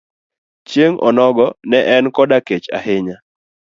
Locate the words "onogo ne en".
1.07-2.05